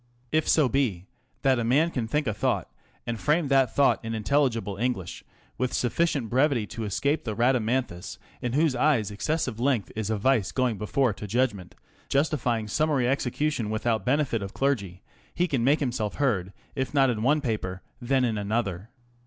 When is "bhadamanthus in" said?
7.35-8.53